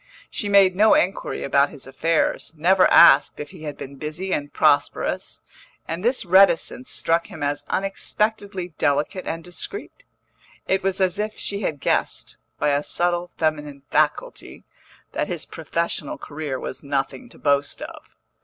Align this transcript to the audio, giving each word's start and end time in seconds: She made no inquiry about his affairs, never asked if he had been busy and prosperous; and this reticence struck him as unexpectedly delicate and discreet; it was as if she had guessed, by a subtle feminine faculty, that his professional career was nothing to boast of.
She 0.31 0.49
made 0.49 0.75
no 0.75 0.95
inquiry 0.95 1.43
about 1.43 1.69
his 1.69 1.85
affairs, 1.85 2.55
never 2.57 2.89
asked 2.89 3.39
if 3.39 3.51
he 3.51 3.65
had 3.65 3.77
been 3.77 3.97
busy 3.97 4.33
and 4.33 4.51
prosperous; 4.51 5.41
and 5.87 6.03
this 6.03 6.25
reticence 6.25 6.89
struck 6.89 7.27
him 7.27 7.43
as 7.43 7.65
unexpectedly 7.69 8.69
delicate 8.79 9.27
and 9.27 9.43
discreet; 9.43 10.03
it 10.67 10.81
was 10.81 10.99
as 11.01 11.19
if 11.19 11.37
she 11.37 11.61
had 11.61 11.79
guessed, 11.79 12.37
by 12.57 12.69
a 12.69 12.81
subtle 12.81 13.29
feminine 13.37 13.83
faculty, 13.91 14.63
that 15.11 15.27
his 15.27 15.45
professional 15.45 16.17
career 16.17 16.59
was 16.59 16.83
nothing 16.83 17.29
to 17.29 17.37
boast 17.37 17.83
of. 17.83 18.15